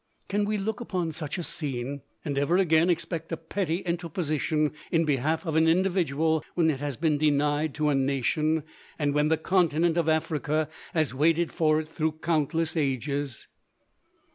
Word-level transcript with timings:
Can 0.27 0.45
we 0.45 0.57
look 0.57 0.79
upon 0.79 1.11
such 1.11 1.37
a 1.37 1.43
scene 1.43 2.01
and 2.25 2.35
ever 2.35 2.57
again 2.57 2.89
expect 2.89 3.31
a 3.31 3.37
petty 3.37 3.81
interposition 3.81 4.71
in 4.89 5.05
behalf 5.05 5.45
of 5.45 5.55
an 5.55 5.67
individual 5.67 6.43
when 6.55 6.71
it 6.71 6.79
has 6.79 6.97
been 6.97 7.19
denied 7.19 7.75
to 7.75 7.89
a 7.89 7.93
nation, 7.93 8.63
and 8.97 9.13
when 9.13 9.27
the 9.27 9.37
Continent 9.37 9.97
of 9.97 10.09
Africa 10.09 10.67
has 10.95 11.13
waited 11.13 11.51
for 11.51 11.79
it 11.79 11.87
through 11.87 12.13
countless 12.13 12.75
ages? 12.75 13.47